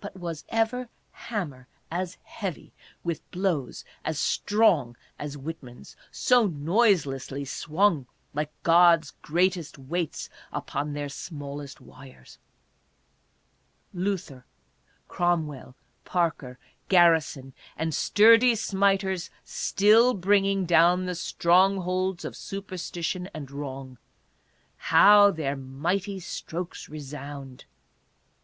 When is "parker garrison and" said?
16.04-17.94